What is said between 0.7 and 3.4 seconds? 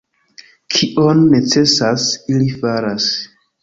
Kion necesas, ili faras.